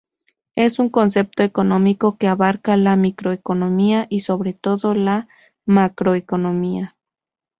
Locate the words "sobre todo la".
4.21-5.27